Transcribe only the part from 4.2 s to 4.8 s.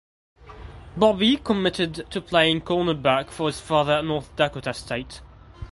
Dakota